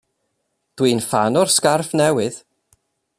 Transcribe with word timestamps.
Dwi'n 0.81 1.03
ffan 1.07 1.37
o'r 1.43 1.53
sgarff 1.57 1.91
newydd. 2.01 2.37